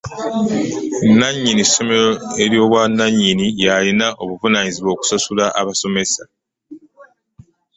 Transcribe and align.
Nanyini 1.17 1.63
ssomero 1.67 2.09
ly'obwananyini 2.51 3.45
yalina 3.65 4.07
obuvunanyizibwa 4.21 4.89
okusasula 4.95 5.45
abasomesa. 5.59 6.23